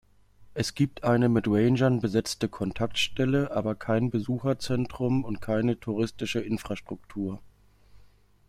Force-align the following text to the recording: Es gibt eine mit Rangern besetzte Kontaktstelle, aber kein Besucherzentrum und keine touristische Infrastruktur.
Es 0.55 0.73
gibt 0.73 1.03
eine 1.03 1.29
mit 1.29 1.47
Rangern 1.47 1.99
besetzte 1.99 2.49
Kontaktstelle, 2.49 3.51
aber 3.51 3.75
kein 3.75 4.09
Besucherzentrum 4.09 5.23
und 5.23 5.41
keine 5.41 5.79
touristische 5.79 6.39
Infrastruktur. 6.39 7.39